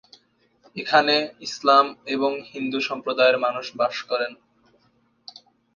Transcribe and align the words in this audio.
এখানে 0.75 1.15
ইসলাম 1.41 1.85
এবং 2.07 2.31
হিন্দু 2.51 2.79
সম্প্রদায়ের 2.89 3.37
মানুষ 3.37 3.65
বাস 3.79 3.95
করেন। 4.09 4.31